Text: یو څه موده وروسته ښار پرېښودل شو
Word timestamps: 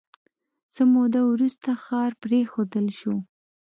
یو 0.63 0.67
څه 0.73 0.83
موده 0.93 1.21
وروسته 1.31 1.69
ښار 1.83 2.11
پرېښودل 2.23 2.87
شو 2.99 3.15